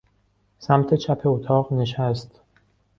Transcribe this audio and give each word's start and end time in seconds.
سمت 0.59 0.93
چپ 0.93 1.21
اتاق 1.27 1.73
نشست. 1.73 2.41